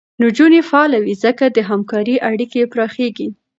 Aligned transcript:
نجونې 0.21 0.61
فعاله 0.69 0.97
وي، 1.03 1.13
ځکه 1.23 1.45
د 1.49 1.57
همکارۍ 1.69 2.15
اړیکې 2.29 2.69
پراخېږي. 2.73 3.27